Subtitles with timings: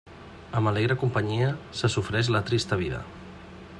[0.59, 1.49] Amb alegre companyia,
[1.81, 3.03] se sofreix la trista vida.